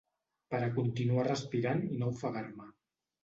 Per 0.53 0.61
a 0.67 0.69
continuar 0.77 1.25
respirant 1.27 1.85
i 1.97 2.01
no 2.01 2.09
ofegar-me. 2.15 2.69